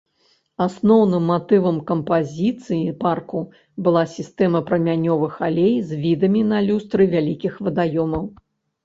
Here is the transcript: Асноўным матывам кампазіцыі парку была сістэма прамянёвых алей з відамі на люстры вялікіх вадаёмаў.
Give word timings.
Асноўным 0.63 1.25
матывам 1.31 1.75
кампазіцыі 1.91 2.93
парку 3.03 3.41
была 3.89 4.03
сістэма 4.15 4.59
прамянёвых 4.71 5.37
алей 5.49 5.77
з 5.91 6.01
відамі 6.07 6.41
на 6.53 6.59
люстры 6.71 7.03
вялікіх 7.13 7.53
вадаёмаў. 7.69 8.23